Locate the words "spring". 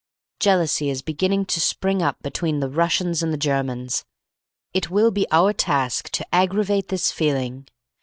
1.59-2.01